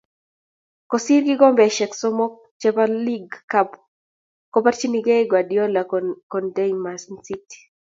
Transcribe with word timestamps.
Kosir 0.89 1.21
kikombeshe 1.27 1.85
somok 1.99 2.33
che 2.59 2.69
bo 2.75 2.83
Laague 3.05 3.39
Cup 3.51 3.69
ko 4.51 4.57
borchinekei 4.63 5.23
Guardiola 5.31 5.81
kontea 6.31 6.67
ManCity. 6.83 7.57